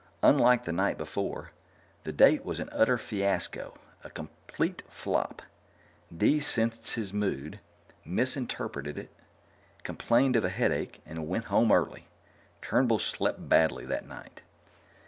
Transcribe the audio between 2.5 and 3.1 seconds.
an utter